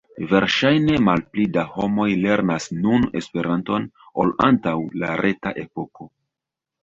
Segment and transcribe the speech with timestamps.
[0.29, 3.85] Verŝajne malpli da homoj lernas nun Esperanton
[4.23, 6.09] ol antaŭ la reta epoko.